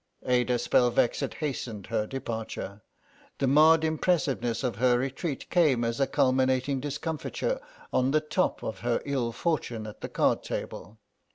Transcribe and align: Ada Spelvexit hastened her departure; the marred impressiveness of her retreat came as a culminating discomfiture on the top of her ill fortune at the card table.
Ada 0.25 0.55
Spelvexit 0.57 1.35
hastened 1.35 1.85
her 1.85 2.07
departure; 2.07 2.81
the 3.37 3.45
marred 3.45 3.83
impressiveness 3.83 4.63
of 4.63 4.77
her 4.77 4.97
retreat 4.97 5.47
came 5.51 5.83
as 5.83 5.99
a 5.99 6.07
culminating 6.07 6.79
discomfiture 6.79 7.61
on 7.93 8.09
the 8.09 8.19
top 8.19 8.63
of 8.63 8.79
her 8.79 9.03
ill 9.05 9.31
fortune 9.31 9.85
at 9.85 10.01
the 10.01 10.09
card 10.09 10.41
table. 10.41 10.97